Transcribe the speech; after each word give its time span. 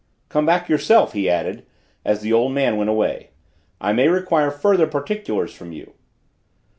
"Come 0.29 0.47
back, 0.47 0.67
yourself," 0.67 1.13
he 1.13 1.29
added, 1.29 1.63
as 2.03 2.21
the 2.21 2.33
old 2.33 2.53
man 2.53 2.75
went 2.75 2.89
away; 2.89 3.29
"I 3.79 3.93
may 3.93 4.07
require 4.07 4.49
further 4.49 4.87
particulars 4.87 5.53
from 5.53 5.71
you." 5.73 5.93